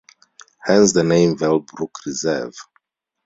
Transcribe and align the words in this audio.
Hence 0.63 0.93
the 0.93 1.03
name 1.03 1.37
Vale 1.37 1.59
Brook 1.59 1.99
Reserve. 2.07 2.55